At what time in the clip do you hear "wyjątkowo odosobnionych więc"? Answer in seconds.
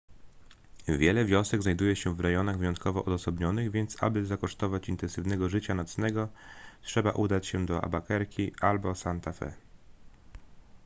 2.57-4.03